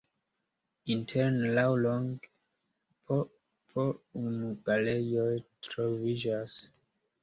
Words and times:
Interne 0.93 1.51
laŭlonge 1.57 3.13
po 3.13 3.87
unu 4.25 4.53
galerioj 4.73 5.31
troviĝas. 5.73 6.63